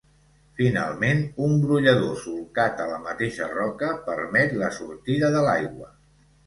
[0.59, 5.97] Finalment un brollador solcat a la mateixa roca, permet la sortida de l'aigua.